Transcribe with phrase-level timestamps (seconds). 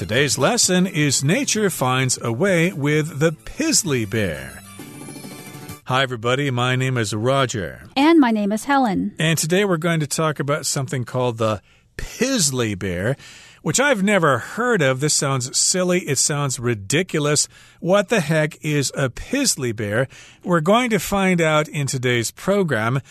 [0.00, 4.62] Today's lesson is Nature Finds a Way with the Pizzly Bear.
[5.84, 6.50] Hi, everybody.
[6.50, 7.86] My name is Roger.
[7.94, 9.14] And my name is Helen.
[9.18, 11.60] And today we're going to talk about something called the
[11.98, 13.14] Pizzly Bear,
[13.60, 15.00] which I've never heard of.
[15.00, 15.98] This sounds silly.
[16.08, 17.46] It sounds ridiculous.
[17.80, 20.08] What the heck is a Pizzly Bear?
[20.42, 23.02] We're going to find out in today's program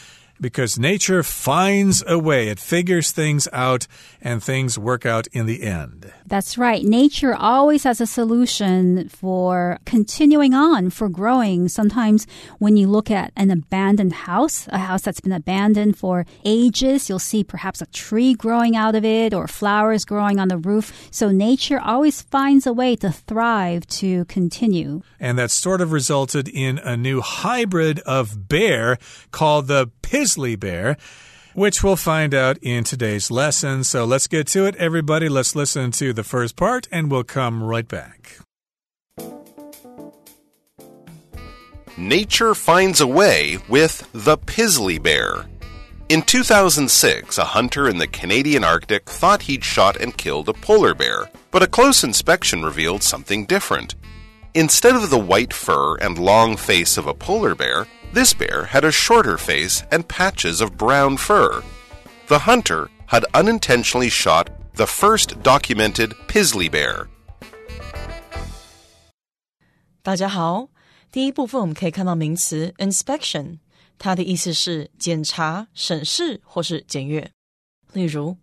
[0.42, 2.48] because nature finds a way.
[2.48, 3.88] It figures things out
[4.22, 6.12] and things work out in the end.
[6.26, 6.84] That's right.
[6.84, 11.68] Nature always has a solution for continuing on, for growing.
[11.68, 12.28] Sometimes
[12.60, 17.20] when you look at an abandoned house, a house that's been abandoned for ages, you'll
[17.20, 21.08] see perhaps a tree growing out of it or flowers growing on the roof.
[21.12, 25.02] So nature always finds a way to thrive, to continue.
[25.20, 28.98] And that sort of resulted in a new hybrid of bear
[29.32, 29.90] called the
[30.30, 30.96] Pizzly Bear,
[31.54, 33.84] which we'll find out in today's lesson.
[33.84, 35.28] So let's get to it, everybody.
[35.28, 38.38] Let's listen to the first part, and we'll come right back.
[41.98, 45.48] Nature finds a way with the Pizzly Bear.
[46.08, 50.96] In 2006, a hunter in the Canadian Arctic thought he'd shot and killed a polar
[50.96, 53.96] bear, but a close inspection revealed something different.
[54.56, 58.84] Instead of the white fur and long face of a polar bear, this bear had
[58.84, 61.64] a shorter face and patches of brown fur.
[62.28, 67.08] The hunter had unintentionally shot the first documented Pizzly bear.
[70.02, 70.70] 大家好，
[71.12, 73.60] 第一部分我们可以看到名词 inspection，
[73.98, 77.32] 它的意思是检查、审视或是检阅。
[77.94, 78.38] 例如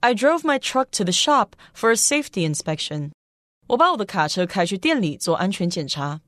[0.00, 3.12] ，I drove my truck to the shop for a safety inspection。
[3.68, 6.20] 我把我的卡车开去店里做安全检查。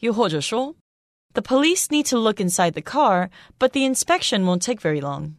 [0.00, 0.74] 又或者说
[1.33, 5.33] the police need to look inside the car, but the inspection won't take very long.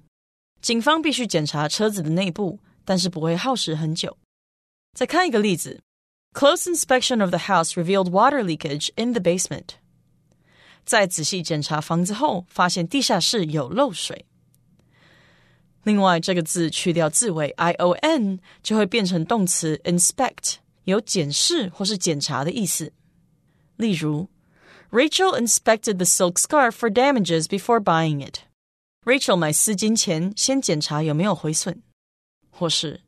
[0.60, 4.16] 警方必须检查车子的内部，但是不会耗时很久。
[4.94, 5.80] 再看一个例子：
[6.32, 9.76] Close inspection of the house revealed water leakage in the basement.
[10.84, 14.24] 在仔细检查房子后，发现地下室有漏水。
[15.84, 22.92] 另外，这个字去掉字尾 i o n，就会变成动词 inspect，有检视或是检查的意思。
[23.76, 24.28] 例如
[24.92, 28.40] Rachel inspected the silk scarf for damages before buying it.
[29.04, 31.82] Rachel 买丝巾前先检查有没有毁损。
[32.50, 33.02] 或是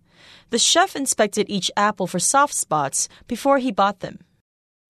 [0.50, 4.18] The chef inspected each apple for soft spots before he bought them.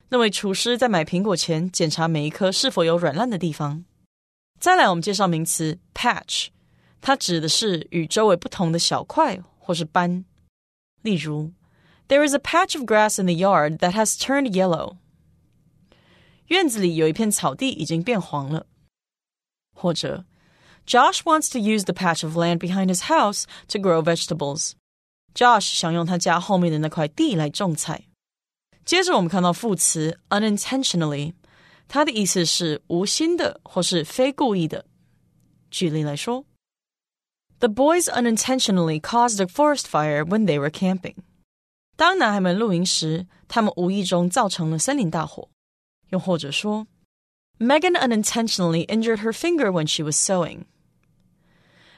[0.08, 3.84] 那位厨师在买苹果前检查每一颗是否有软烂的地方。
[4.58, 6.48] 再来，我们介绍名词 patch，
[7.00, 10.24] 它指的是与周围不同的小块或是斑。
[11.02, 11.52] 例如，
[12.08, 14.96] There is a patch of grass in the yard that has turned yellow.
[16.46, 18.66] 院子里有一片草地已经变黄了。
[19.74, 20.24] 或者，
[20.86, 24.72] Josh wants to use the patch of land behind his house to grow vegetables.
[25.34, 28.04] Josh 想用他家后面的那块地来种菜。
[28.84, 31.34] 接着我们看到副词 unintentionally，
[31.86, 34.86] 它的意思是无心的或是非故意的。
[35.70, 36.44] 举例来说，
[37.60, 41.16] The boys unintentionally caused a forest fire when they were camping.
[41.96, 45.48] 当男孩们露营时，他们无意中造成了森林大火。
[46.10, 46.86] 又或者说，
[47.58, 50.64] Megan unintentionally injured her finger when she was sewing.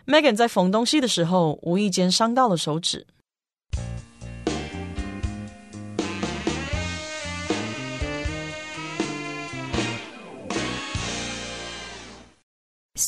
[0.06, 3.06] Megan 在缝东西的时候无意间伤到了手指。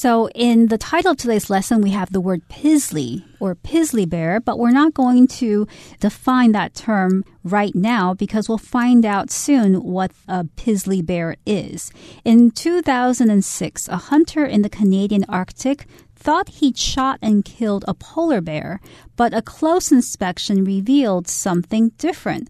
[0.02, 4.40] So, in the title of today's lesson, we have the word Pizzly or Pizzly bear,
[4.40, 5.68] but we're not going to
[6.00, 11.92] define that term right now because we'll find out soon what a Pizzly bear is.
[12.24, 15.86] In 2006, a hunter in the Canadian Arctic
[16.16, 18.80] thought he'd shot and killed a polar bear,
[19.18, 22.48] but a close inspection revealed something different.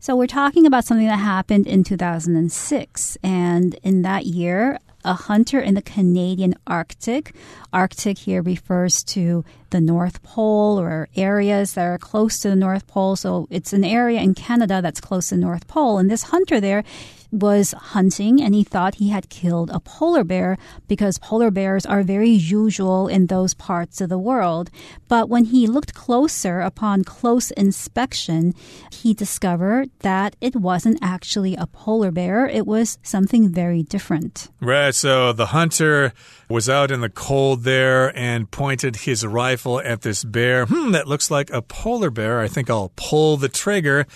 [0.00, 3.18] So we're talking about something that happened in 2006.
[3.22, 7.34] And in that year, a hunter in the Canadian Arctic.
[7.72, 12.86] Arctic here refers to the North Pole or areas that are close to the North
[12.86, 13.16] Pole.
[13.16, 15.98] So it's an area in Canada that's close to the North Pole.
[15.98, 16.84] And this hunter there
[17.30, 22.02] was hunting and he thought he had killed a polar bear because polar bears are
[22.02, 24.70] very usual in those parts of the world.
[25.08, 28.54] But when he looked closer upon close inspection,
[28.92, 32.46] he discovered that it wasn't actually a polar bear.
[32.46, 34.48] It was something very different.
[34.60, 34.94] Right.
[34.94, 36.12] So the hunter
[36.48, 40.66] was out in the cold there and pointed his rifle at this bear.
[40.66, 42.40] Hmm, that looks like a polar bear.
[42.40, 44.06] I think I'll pull the trigger.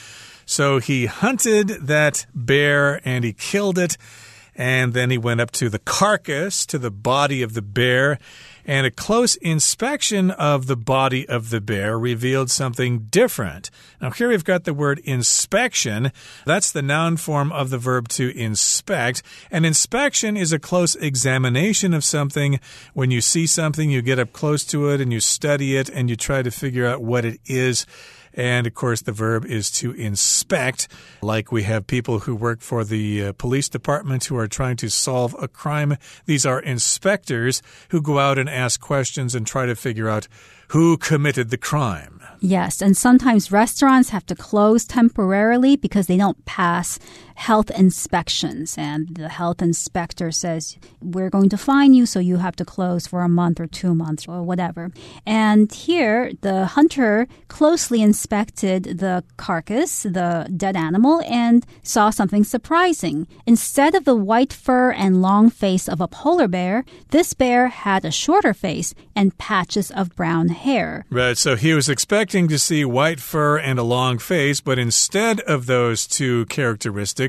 [0.47, 3.97] So he hunted that bear and he killed it.
[4.57, 8.21] And then he went up to the carcass, to the body of the bear.
[8.67, 13.71] and a close inspection of the body of the bear revealed something different.
[14.01, 16.13] Now, here we've got the word inspection.
[16.47, 19.23] That's the noun form of the verb to inspect.
[19.51, 22.59] And inspection is a close examination of something.
[22.95, 26.09] When you see something, you get up close to it and you study it and
[26.09, 27.87] you try to figure out what it is.
[28.35, 30.89] And of course, the verb is to inspect.
[31.23, 34.91] Like we have people who work for the uh, police department who are trying to
[34.91, 35.97] solve a crime.
[36.27, 40.29] These are inspectors who go out and ask questions and try to figure out
[40.69, 42.21] who committed the crime.
[42.41, 46.99] Yes, and sometimes restaurants have to close temporarily because they don't pass
[47.35, 48.77] health inspections.
[48.79, 53.07] And the health inspector says, We're going to fine you, so you have to close
[53.07, 54.91] for a month or two months or whatever.
[55.27, 63.27] And here, the hunter closely inspected the carcass, the dead animal, and saw something surprising.
[63.47, 68.05] Instead of the white fur and long face of a polar bear, this bear had
[68.05, 71.05] a shorter face and patches of brown hair.
[71.11, 75.41] Right, so he was expecting to see white fur and a long face, but instead
[75.41, 77.24] of those two characteristics,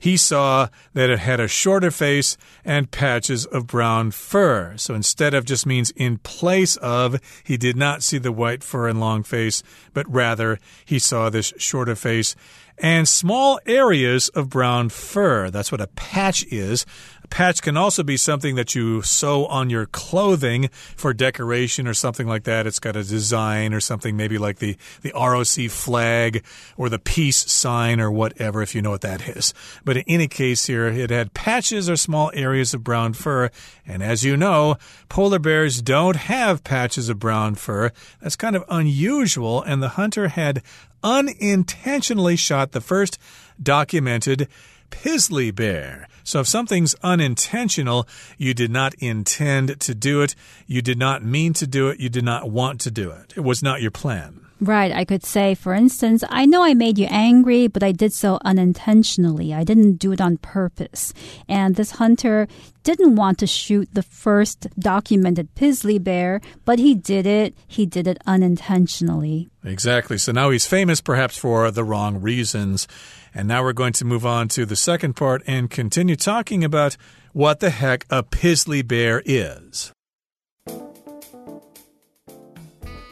[0.00, 4.74] he saw that it had a shorter face and patches of brown fur.
[4.76, 8.88] So instead of just means in place of, he did not see the white fur
[8.88, 12.36] and long face, but rather he saw this shorter face
[12.80, 15.50] and small areas of brown fur.
[15.50, 16.86] That's what a patch is.
[17.30, 22.26] Patch can also be something that you sew on your clothing for decoration or something
[22.26, 22.66] like that.
[22.66, 26.44] It's got a design or something, maybe like the, the ROC flag
[26.76, 29.52] or the peace sign or whatever, if you know what that is.
[29.84, 33.50] But in any case, here it had patches or small areas of brown fur.
[33.86, 34.76] And as you know,
[35.08, 37.92] polar bears don't have patches of brown fur.
[38.20, 39.62] That's kind of unusual.
[39.62, 40.62] And the hunter had
[41.02, 43.18] unintentionally shot the first
[43.62, 44.48] documented
[44.90, 46.08] Pizzly bear.
[46.24, 48.06] So if something's unintentional,
[48.36, 50.34] you did not intend to do it,
[50.66, 53.34] you did not mean to do it, you did not want to do it.
[53.36, 54.40] It was not your plan.
[54.60, 54.90] Right.
[54.90, 58.40] I could say, for instance, I know I made you angry, but I did so
[58.44, 59.54] unintentionally.
[59.54, 61.14] I didn't do it on purpose.
[61.48, 62.48] And this hunter
[62.82, 67.54] didn't want to shoot the first documented Pizzly bear, but he did it.
[67.68, 69.48] He did it unintentionally.
[69.62, 70.18] Exactly.
[70.18, 72.88] So now he's famous perhaps for the wrong reasons.
[73.34, 76.96] And now we're going to move on to the second part and continue talking about
[77.32, 79.92] what the heck a Pizzly bear is.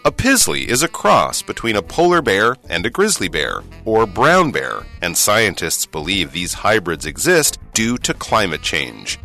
[0.06, 4.52] A pizzly is a cross between a polar bear and a grizzly bear, or brown
[4.52, 9.18] bear, and scientists believe these hybrids exist due to climate change.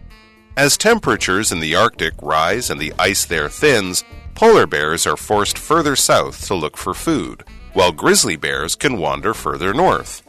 [0.58, 4.04] As temperatures in the Arctic rise and the ice there thins,
[4.34, 9.36] polar bears are forced further south to look for food, while grizzly bears can wander
[9.36, 10.24] further north.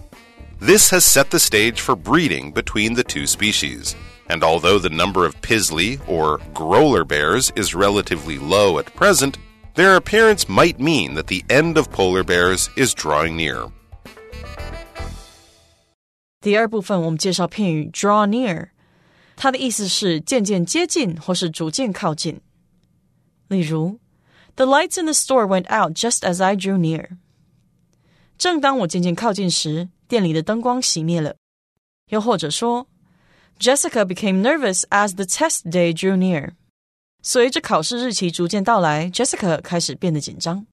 [0.65, 3.97] This has set the stage for breeding between the two species.
[4.29, 9.39] And although the number of pizzly or grolar bears is relatively low at present,
[9.75, 13.73] their appearance might mean that the end of polar bears is drawing near.
[16.41, 18.69] 第二部分我们介绍片语 draw near，
[19.35, 22.41] 它的意思是渐渐接近或是逐渐靠近。
[23.49, 23.99] 例如
[24.55, 27.17] ，The lights in the store went out just as I drew near。
[28.39, 31.37] 正当我渐渐靠近时，店里的灯光熄灭了。
[32.11, 32.87] 又或者说
[33.59, 36.51] ，Jessica became nervous as the test day drew near。
[37.23, 40.67] 随着考试日期逐渐到来，Jessica 开始变得紧张。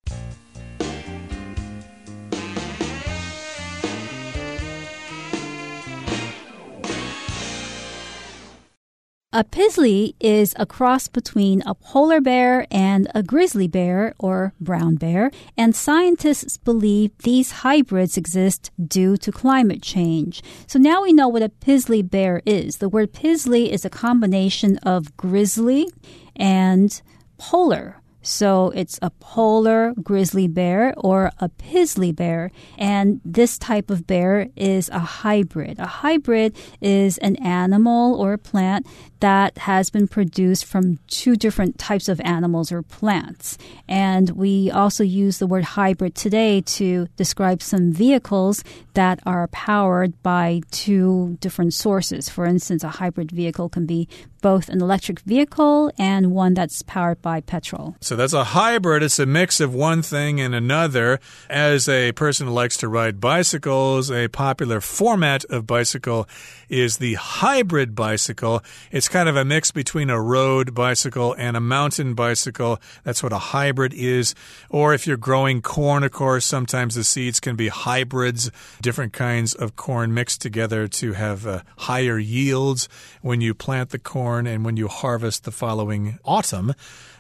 [9.31, 14.95] A pizzly is a cross between a polar bear and a grizzly bear or brown
[14.95, 20.41] bear, and scientists believe these hybrids exist due to climate change.
[20.65, 22.77] So now we know what a pizzly bear is.
[22.77, 25.91] The word pizzly is a combination of grizzly
[26.35, 26.99] and
[27.37, 27.97] polar.
[28.21, 32.51] So it's a polar grizzly bear or a pizzly bear.
[32.77, 35.79] And this type of bear is a hybrid.
[35.79, 38.85] A hybrid is an animal or a plant
[39.19, 43.57] that has been produced from two different types of animals or plants.
[43.87, 50.21] And we also use the word hybrid today to describe some vehicles that are powered
[50.23, 52.29] by two different sources.
[52.29, 54.07] For instance, a hybrid vehicle can be
[54.41, 57.95] both an electric vehicle and one that's powered by petrol.
[58.01, 59.03] So that's a hybrid.
[59.03, 61.19] It's a mix of one thing and another.
[61.49, 66.27] As a person likes to ride bicycles, a popular format of bicycle
[66.69, 68.63] is the hybrid bicycle.
[68.91, 72.79] It's kind of a mix between a road bicycle and a mountain bicycle.
[73.03, 74.35] That's what a hybrid is.
[74.69, 79.53] Or if you're growing corn, of course, sometimes the seeds can be hybrids, different kinds
[79.53, 82.87] of corn mixed together to have uh, higher yields
[83.21, 86.73] when you plant the corn and when you harvest the following autumn.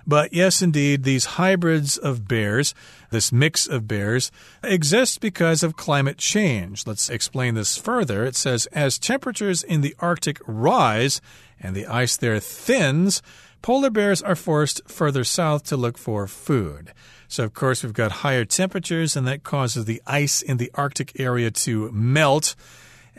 [0.07, 2.73] But yes, indeed, these hybrids of bears,
[3.11, 4.31] this mix of bears,
[4.63, 6.87] exists because of climate change.
[6.87, 8.25] Let's explain this further.
[8.25, 11.21] It says, as temperatures in the Arctic rise
[11.59, 13.21] and the ice there thins,
[13.61, 16.93] polar bears are forced further south to look for food.
[17.27, 21.19] So, of course, we've got higher temperatures, and that causes the ice in the Arctic
[21.19, 22.55] area to melt.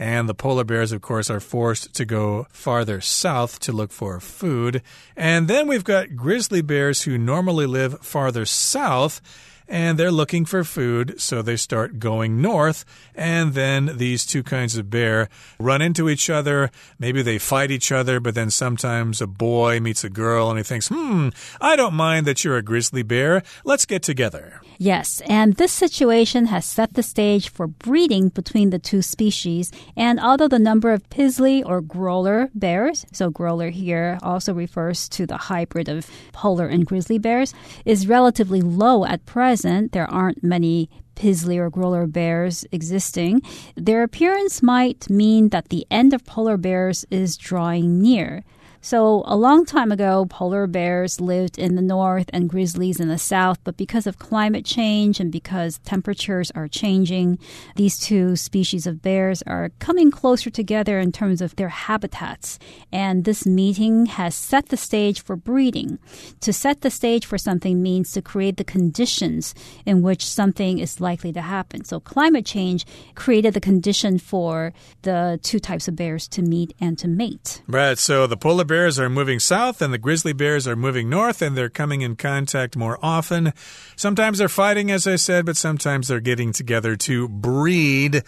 [0.01, 4.19] And the polar bears, of course, are forced to go farther south to look for
[4.19, 4.81] food.
[5.15, 9.21] And then we've got grizzly bears who normally live farther south
[9.71, 12.85] and they're looking for food, so they start going north.
[13.15, 15.29] And then these two kinds of bear
[15.61, 16.71] run into each other.
[16.99, 20.65] Maybe they fight each other, but then sometimes a boy meets a girl and he
[20.65, 21.29] thinks, hmm,
[21.61, 23.45] I don't mind that you're a grizzly bear.
[23.65, 24.61] Let's get together.
[24.79, 29.71] Yes, and this situation has set the stage for breeding between the two species.
[29.97, 35.27] And although the number of Pizzly or Grolar bears, so Grolar here also refers to
[35.27, 39.60] the hybrid of polar and grizzly bears, is relatively low at present.
[39.63, 43.43] There aren't many Pizzly or Grolar bears existing.
[43.77, 48.43] Their appearance might mean that the end of polar bears is drawing near.
[48.83, 53.19] So, a long time ago, polar bears lived in the north and grizzlies in the
[53.19, 57.39] south, but because of climate change and because temperatures are changing,
[57.77, 62.59] these two species of bears are coming closer together in terms of their habitats.
[62.91, 65.99] And this meeting has set the stage for breeding.
[66.41, 71.03] To set the stage for something means to create the conditions in which something is
[71.03, 71.85] likely to happen.
[71.85, 74.73] So, climate change created the condition for
[75.03, 77.61] the two types of bears to meet and to mate.
[77.69, 77.99] Right.
[77.99, 81.57] So, the polar bears are moving south and the grizzly bears are moving north and
[81.57, 83.53] they're coming in contact more often.
[83.97, 88.23] Sometimes they're fighting, as I said, but sometimes they're getting together to breed.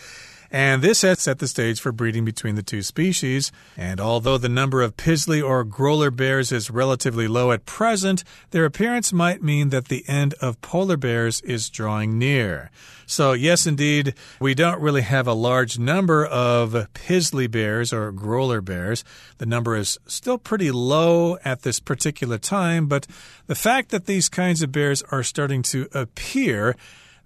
[0.51, 3.53] And this has set the stage for breeding between the two species.
[3.77, 8.65] And although the number of Pizzly or Grolar bears is relatively low at present, their
[8.65, 12.73] appearance might mean that the end of polar bears is drawing near.
[13.13, 18.63] So, yes, indeed, we don't really have a large number of Pizzly bears or Grolar
[18.63, 19.05] bears.
[19.37, 23.07] The number is still pretty low at this particular time, but
[23.49, 26.75] the fact that these kinds of bears are starting to appear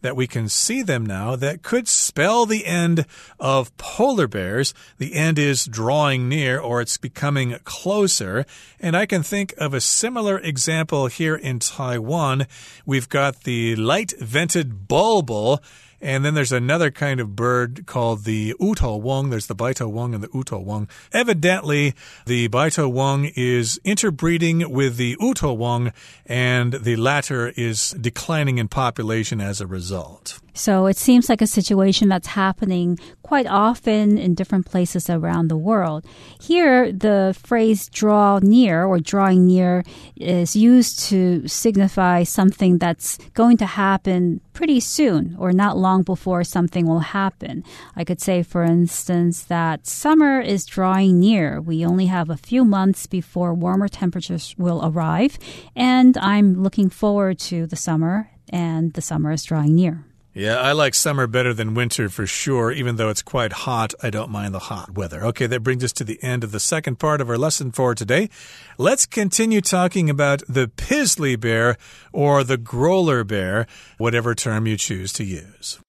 [0.03, 3.07] that we can see them now that could spell the end
[3.39, 4.75] of polar bears.
[4.99, 8.47] The end is drawing near or it's becoming closer.
[8.81, 12.47] And I can think of a similar example here in Taiwan.
[12.85, 15.63] We've got the light vented bulbul
[16.01, 19.31] and then there's another kind of bird called the Uto Wong.
[19.31, 20.89] There's the Baito Wong and the Uto Wong.
[21.13, 21.95] Evidently,
[22.27, 25.93] the Baito Wong is interbreeding with the Uto Wong,
[26.25, 30.41] and the latter is declining in population as a result.
[30.57, 35.57] So it seems like a situation that's happening quite often in different places around the
[35.57, 36.07] world.
[36.41, 39.85] Here, the phrase draw near or drawing near
[40.17, 46.43] is used to signify something that's going to happen pretty soon or not long before
[46.43, 47.63] something will happen.
[47.95, 51.61] I could say, for instance, that summer is drawing near.
[51.61, 55.39] We only have a few months before warmer temperatures will arrive,
[55.75, 60.07] and I'm looking forward to the summer, and the summer is drawing near.
[60.37, 62.71] Yeah, I like summer better than winter for sure.
[62.71, 65.25] Even though it's quite hot, I don't mind the hot weather.
[65.25, 67.95] Okay, that brings us to the end of the second part of our lesson for
[67.95, 68.29] today.
[68.77, 71.79] Let's continue talking about the Pizzly bear
[72.13, 73.67] or the Grolar bear,
[73.97, 75.81] whatever term you choose to use.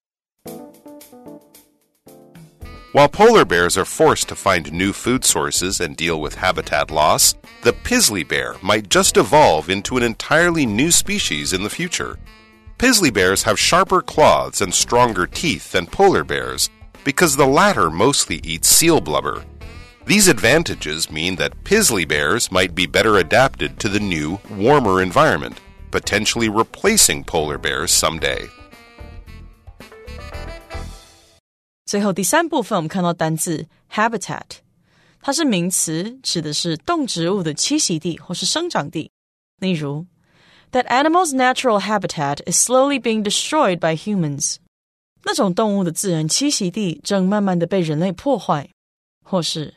[2.93, 7.35] While polar bears are forced to find new food sources and deal with habitat loss,
[7.63, 12.17] the Pizzly bear might just evolve into an entirely new species in the future.
[12.78, 16.68] Pizzly bears have sharper claws and stronger teeth than polar bears
[17.04, 19.44] because the latter mostly eat seal blubber.
[20.04, 25.58] These advantages mean that Pizzly bears might be better adapted to the new, warmer environment,
[25.92, 28.48] potentially replacing polar bears someday.
[31.86, 34.42] 最后第三部分，我们看到单字 habitat，
[35.20, 39.10] 它是名词，指的是动植物的栖息地或是生长地。
[39.60, 40.04] 例如
[40.72, 44.56] that animals' natural habitat is slowly being destroyed by humans.
[45.24, 48.68] 那种动物的自然栖息地正慢慢的被人类破坏，
[49.24, 49.74] 或是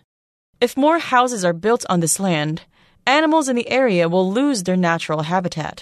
[0.59, 2.59] If more houses are built on this land,
[3.03, 5.79] animals in the area will lose their natural habitat.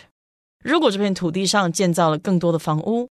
[0.62, 3.08] 如果这片土地上建造了更多的房屋，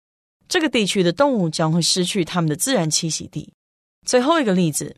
[0.48, 3.52] 这个地区的动物将会失去它们的自然栖息地。
[4.04, 4.96] 最后一个例子，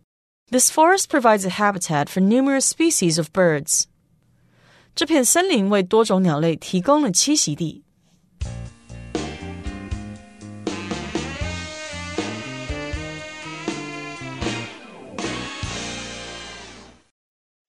[0.50, 3.84] This forest provides a habitat for numerous species of birds.
[4.94, 7.84] 这片森林为多种鸟类提供了栖息地。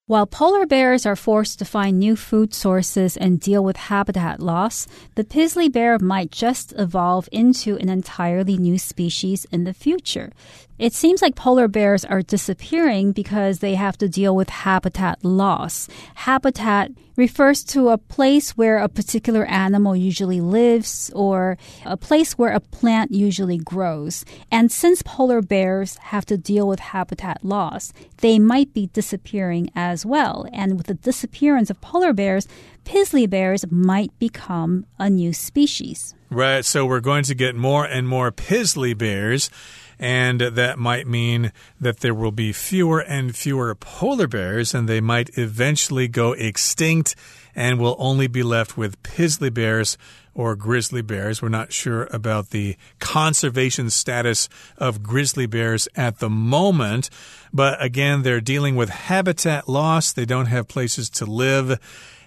[0.09, 4.88] While polar bears are forced to find new food sources and deal with habitat loss,
[5.13, 10.31] the Pizzly bear might just evolve into an entirely new species in the future.
[10.76, 15.88] It seems like polar bears are disappearing because they have to deal with habitat loss.
[16.14, 22.52] Habitat refers to a place where a particular animal usually lives or a place where
[22.52, 24.24] a plant usually grows.
[24.50, 30.04] And since polar bears have to deal with habitat loss, they might be disappearing as
[30.04, 30.44] well.
[30.52, 32.48] And with the disappearance of polar bears,
[32.84, 36.16] Pizzly bears might become a new species.
[36.30, 39.50] Right, so we're going to get more and more Pizzly bears
[39.98, 45.00] and that might mean that there will be fewer and fewer polar bears, and they
[45.00, 47.14] might eventually go extinct,
[47.54, 49.96] and we'll only be left with Pizzly bears
[50.34, 51.40] or grizzly bears.
[51.40, 57.08] We're not sure about the conservation status of grizzly bears at the moment,
[57.52, 60.12] but again, they're dealing with habitat loss.
[60.12, 61.78] They don't have places to live.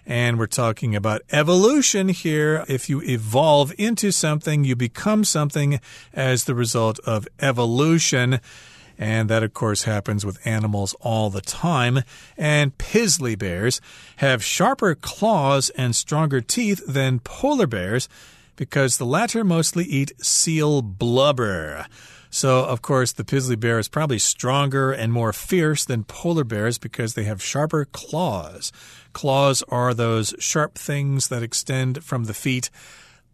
[0.10, 2.64] And we're talking about evolution here.
[2.70, 5.82] If you evolve into something, you become something
[6.14, 8.40] as the result of evolution.
[8.98, 12.04] And that, of course, happens with animals all the time.
[12.38, 13.82] And Pizzly bears
[14.18, 18.08] have sharper claws and stronger teeth than polar bears
[18.56, 21.86] because the latter mostly eat seal blubber.
[22.38, 26.78] So, of course, the Pizzly bear is probably stronger and more fierce than polar bears
[26.78, 28.72] because they have sharper claws.
[29.12, 32.70] Claws are those sharp things that extend from the feet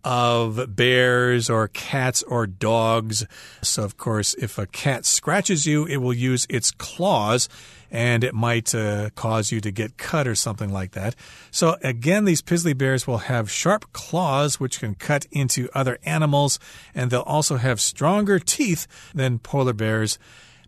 [0.04, 3.26] of bears or cats or dogs.
[3.62, 7.50] So, of course, if a cat scratches you, it will use its claws
[7.94, 11.16] and it might uh, cause you to get cut or something like that.
[11.52, 16.58] So, again, these Pizzly bears will have sharp claws which can cut into other animals,
[16.96, 20.18] and they'll also have stronger teeth than polar bears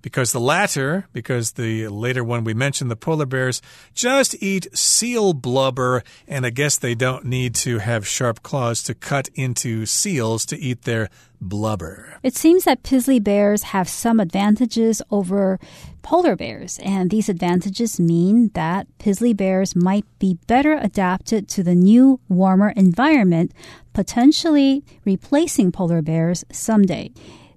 [0.05, 3.59] because the latter, because the later one we mentioned, the polar bears
[3.95, 8.93] just eat seal blubber, and I guess they don't need to have sharp claws to
[8.93, 11.09] cut into seals to eat their
[11.41, 12.19] blubber.
[12.21, 15.59] It seems that Pizzly bears have some advantages over
[16.03, 21.73] polar bears, and these advantages mean that Pizzly bears might be better adapted to the
[21.73, 23.53] new, warmer environment,
[23.93, 27.12] potentially replacing polar bears someday.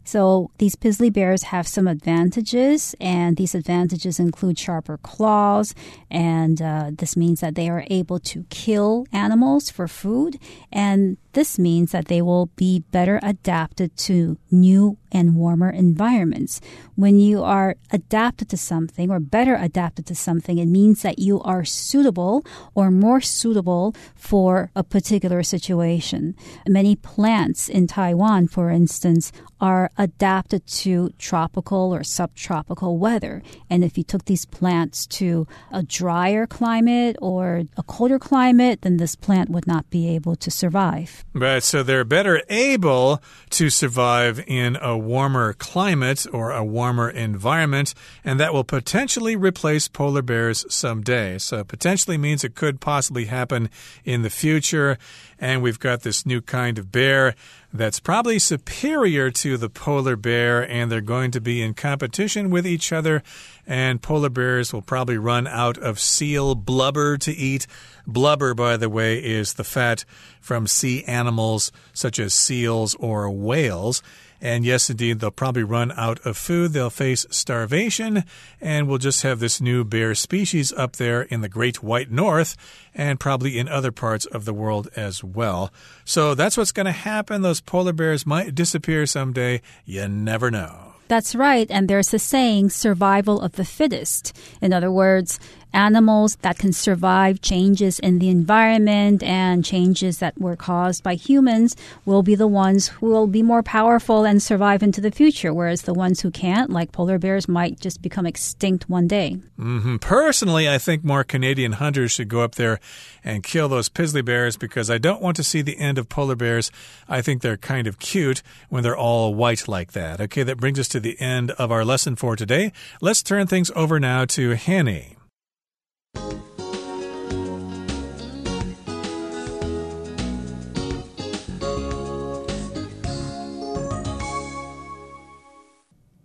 [0.09, 5.75] So these Pizzly bears have some advantages, and these advantages include sharper claws,
[6.11, 10.39] and uh, this means that they are able to kill animals for food,
[10.73, 16.61] and this means that they will be better adapted to new and warmer environments.
[16.95, 21.41] When you are adapted to something or better adapted to something, it means that you
[21.43, 26.35] are suitable or more suitable for a particular situation.
[26.67, 33.43] Many plants in Taiwan, for instance, are adapted to tropical or subtropical weather.
[33.69, 38.99] And if you took these plants to a drier climate or a colder climate, then
[38.99, 41.25] this plant would not be able to survive.
[41.35, 47.93] Right, so they're better able to survive in a warmer climate or a warmer environment,
[48.25, 51.37] and that will potentially replace polar bears someday.
[51.37, 53.69] So, potentially means it could possibly happen
[54.07, 54.97] in the future.
[55.39, 57.35] And we've got this new kind of bear
[57.79, 62.67] that's probably superior to the polar bear, and they're going to be in competition with
[62.67, 63.23] each other.
[63.67, 67.67] And polar bears will probably run out of seal blubber to eat.
[68.07, 70.05] Blubber, by the way, is the fat
[70.41, 74.03] from sea animals such as seals or whales.
[74.41, 76.73] And yes, indeed, they'll probably run out of food.
[76.73, 78.25] They'll face starvation,
[78.61, 82.57] and we'll just have this new bear species up there in the Great White North
[82.95, 85.73] and probably in other parts of the world as well.
[86.05, 87.43] So that's what's going to happen.
[87.43, 89.61] Those polar bears might disappear someday.
[89.85, 90.95] You never know.
[91.09, 91.67] That's right.
[91.71, 94.37] And there's a saying, survival of the fittest.
[94.61, 95.41] In other words,
[95.73, 101.77] animals that can survive changes in the environment and changes that were caused by humans
[102.05, 105.83] will be the ones who will be more powerful and survive into the future, whereas
[105.83, 109.37] the ones who can't, like polar bears, might just become extinct one day.
[109.59, 110.01] Mm -hmm.
[110.01, 112.79] Personally, I think more Canadian hunters should go up there
[113.25, 116.37] and kill those Pizzly bears because I don't want to see the end of polar
[116.37, 116.71] bears.
[117.09, 120.21] I think they're kind of cute when they're all white like that.
[120.21, 122.73] Okay, that brings us to the end of our lesson for today.
[123.01, 125.18] Let's turn things over now to Hanny.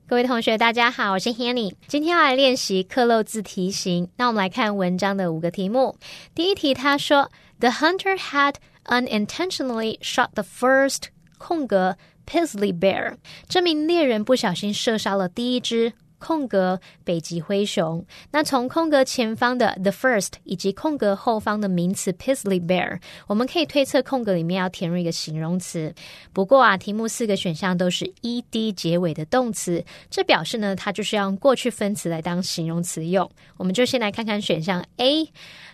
[0.06, 1.74] 各位同学，大家好，我是 Hanny。
[1.88, 4.08] 今天要来练习刻漏字题型。
[4.17, 5.98] 那我们来看文章的五个题目。
[6.36, 11.06] 第一题，他说：The hunter had unintentionally shot the first
[11.39, 13.15] 空格 Pizzly bear。
[13.50, 15.93] 这名猎人不小心射杀了第一只
[16.24, 18.06] 空格北极灰熊。
[18.32, 25.94] 那从空格前方的 the first 以及空格后方的名词 Pizzly Bear，我们可以推测空格里面要填入一个形容词。
[26.32, 33.30] 不过啊，题目四个选项都是 ed 结尾的动词，这表示呢，它就是要用过去分词来当形容词用。
[33.58, 35.28] 我们就先来看看选项 A。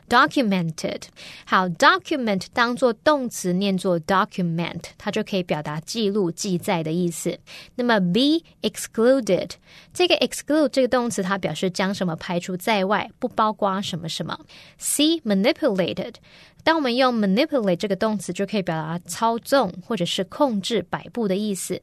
[0.09, 1.03] documented，
[1.45, 7.39] 好，document 当做动词念作 document，它就可以表达记录、记载的意思。
[7.77, 9.51] 那么 B excluded，
[9.93, 14.39] 这个 exclude 这个动词它表示将什么排除在外，不包括什么什么。
[14.79, 16.15] C manipulated，
[16.63, 21.83] 当我们用 manipulate 这个动词，就可以表达操纵或者是控制、摆布的意思。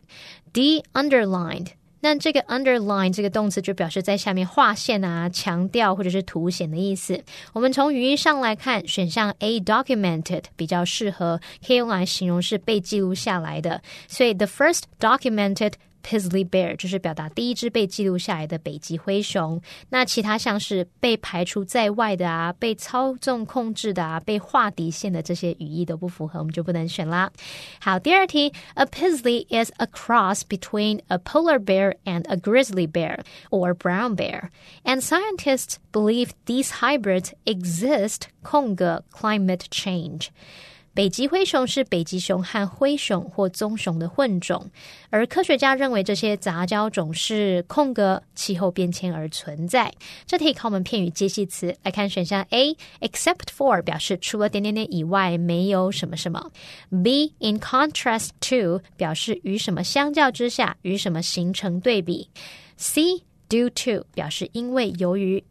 [0.54, 1.68] D underlined。
[2.07, 7.21] 那这个 underline 这个动词就表示在下面划线啊、强调或者是凸显的意思。
[7.53, 13.83] 我们从语义上来看，选项 A documented 比较适合，可以用来形容是被记录下来的。
[14.07, 15.73] 所以 the first documented
[16.06, 19.62] Pizzly Bear 就是表达第一只被记录下来的北极灰熊。
[19.90, 27.32] 那其他像是被排除在外的啊、被操纵控制的啊、被划底线的这些语义都不符合，我们就不能选啦。
[27.80, 33.20] 好，第二题，A Pizzly is a cross between a polar bear and a grizzly bear
[33.52, 34.50] or brown bear,
[34.84, 40.30] and scientists believe these hybrids exist 空格 climate change。
[40.97, 44.71] 北极灰熊是北极熊和灰熊或棕熊的混种，
[45.11, 49.93] 而科学家认为这些杂交种是空格气候变迁而存在。
[50.27, 56.51] 这题考我们片语接系词，来看选项 A，except for 表示除了点点点以外没有什么什么
[56.91, 62.31] ；B，in contrast to 表示与什么相较之下，与什么形成对比
[62.79, 63.21] ；C。
[63.49, 65.45] Due to 表示因为由于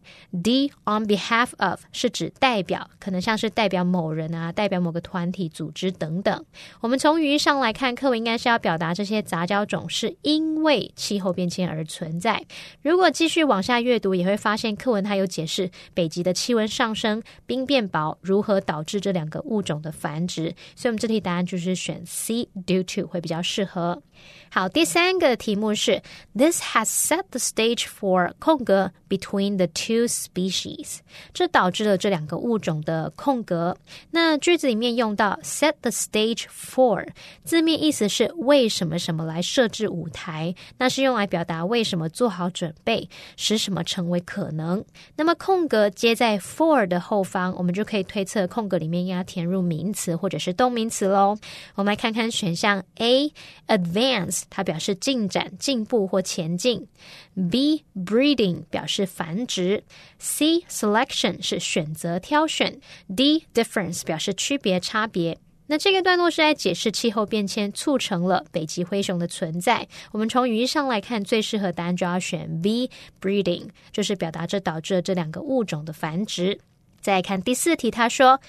[0.43, 6.45] ，D on behalf of 是指代表，可能像是代表某人啊，代表某个团体、组织等等。
[6.81, 12.43] 我们从语义上来看，课文应该是要表达这些杂交种是因为气候变迁而存在。
[12.81, 20.53] 如果继续往下阅读，也会发现课文它有解释北极的气温上升、冰变薄如何导致这两个物种的繁殖。
[20.75, 24.03] 所以，我们这题答案就是选 C due to 会比较适合。
[24.49, 26.01] 好，第三个题目是
[26.33, 30.99] This has set the stage for 空格 between the two species，
[31.33, 33.77] 这导致了这两个物种的空格。
[34.11, 37.05] 那句子里面用到 set the stage for，
[37.43, 44.83] 字面意思是为什么什么来设置舞台，那是用来表达为什么做好准备，使什么成为可能。
[45.17, 51.37] 那么空格接在 for 的后方，我们就可以推测空格里面要填入名词或者是动名词喽。
[51.75, 53.33] 我们来看看选项 A
[53.67, 54.43] advance ans。
[54.49, 56.87] 它表示进展、进步或前进。
[57.51, 59.83] B breeding 表示繁殖。
[60.19, 62.79] C selection 是选择、挑选。
[63.15, 65.37] D difference 表示区别、差别。
[65.67, 69.87] 那这个段落是在解释气候变迁促成了北极灰熊的存在。
[70.11, 76.59] 我们从语义上来看，最适合答案就要选 B breeding，就是表达这导致了这两个物种的繁殖。
[77.01, 78.39] 再看第四题，他说。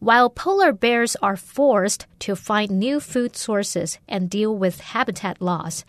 [0.00, 5.84] While polar bears are forced to find new food sources and deal with habitat loss,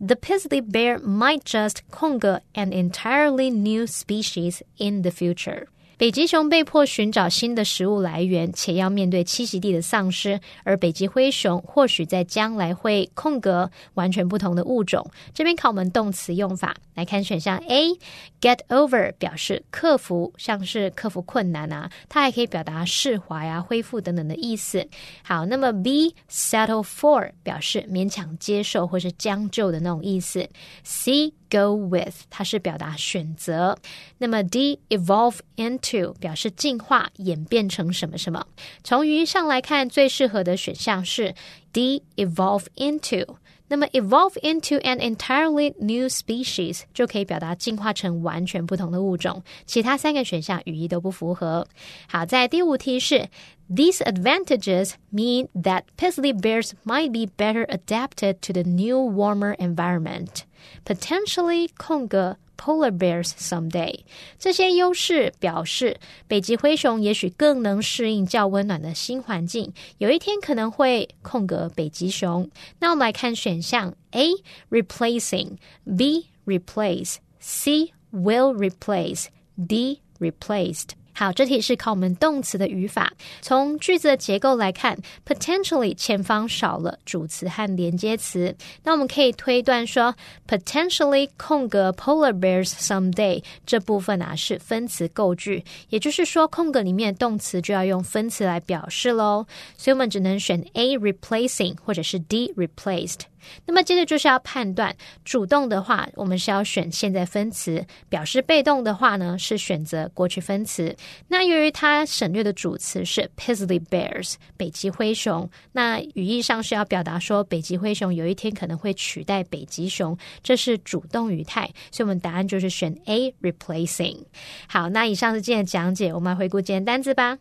[0.00, 5.68] the Pizzly bear might just conquer an entirely new species in the future.
[5.98, 10.40] 北极熊被迫寻找新的食物来源，且要面对栖息地的丧失。
[10.64, 15.08] 而北极灰熊或许在将来会空格完全不同的物种。
[15.32, 24.88] 这边考我们动词用法，来看选项 A，get over 表示克服，像是克服困难啊，它还可以表达释怀啊、恢复等等的意思。
[25.22, 30.48] 好，那么 B settle for 表示勉强接受或是将就的那种意思。
[30.82, 33.76] C Go with，它是表达选择。
[34.16, 38.46] 那么 D evolve into 表示进化、演变成什么什么。
[38.82, 41.34] 从语义上来看，最适合的选项是
[41.70, 43.36] D evolve into。
[43.68, 49.42] 那么 evolve into an entirely new species 就可以表达进化成完全不同的物种。
[49.66, 51.66] 其他三个选项语义都不符合。
[52.08, 53.28] 好，在第五题是。
[53.74, 60.44] These advantages mean that Pizzly bears might be better adapted to the new warmer environment,
[60.84, 63.94] potentially Conga polar bears someday.
[63.94, 64.04] someday。
[64.38, 65.96] 这些优势表示，
[66.28, 72.50] 北极灰熊也许更能适应较温暖的新环境，有一天可能会空格北极熊。
[72.78, 74.32] 那我们来看选项：A.
[74.70, 75.56] replacing,
[75.96, 76.26] B.
[76.44, 77.94] replace, C.
[78.12, 80.00] will replace, D.
[80.20, 80.90] replaced。
[81.14, 83.12] 好，这题是考我们动词的语法。
[83.40, 90.14] 从句子的结构来看，potentially 前方少了主词和连接词，那我们可以推断说
[90.48, 99.46] ，potentially 空格 polar bears someday 这部分啊是分词构句，也就是说空格里面的动词就要用分词来表示喽。
[99.76, 103.31] 所以我们只能选 A replacing 或者是 D replaced。
[103.66, 110.94] 那么接着就是要判断，主动的话，我们是要选现在分词；表示被动的话呢，是选择过去分词。
[111.28, 124.24] 那由于它省略的主词是 Paisley Bears 北极灰熊，那语义上是要表达说北极灰熊有一天可能会取代北极熊，这是主动语态，所以我们答案就是选 A replacing。
[124.68, 127.38] 好，那以上是今天的讲解，我们来回顾今天单词吧。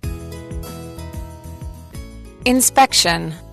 [2.44, 3.51] Inspection.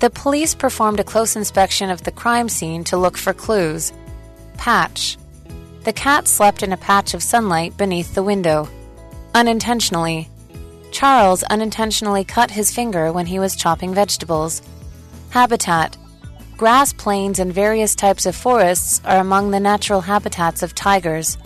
[0.00, 3.92] The police performed a close inspection of the crime scene to look for clues.
[4.56, 5.18] Patch.
[5.82, 8.68] The cat slept in a patch of sunlight beneath the window.
[9.34, 10.28] Unintentionally.
[10.92, 14.62] Charles unintentionally cut his finger when he was chopping vegetables.
[15.30, 15.96] Habitat.
[16.56, 21.38] Grass plains and various types of forests are among the natural habitats of tigers.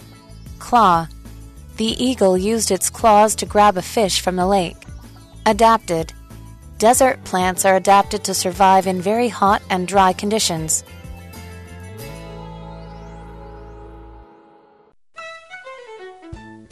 [0.59, 1.07] Claw.
[1.79, 4.77] The eagle used its claws to grab a fish from the lake.
[5.47, 6.13] Adapted.
[6.83, 10.83] Desert plants are adapted to survive in very hot and dry conditions.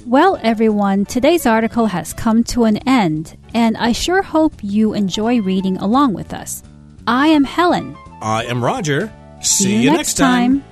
[0.04, 5.42] Well, everyone, today's article has come to an end, and I sure hope you enjoy
[5.42, 6.64] reading along with us.
[7.06, 7.96] I am Helen.
[8.20, 9.12] I am Roger.
[9.42, 10.64] See, you next time.